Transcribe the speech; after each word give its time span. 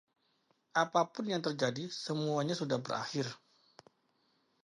Apapun 0.81 1.25
yang 1.33 1.43
terjadi, 1.47 1.83
semuanya 2.05 2.55
sudah 2.61 2.77
berakhir. 2.85 3.27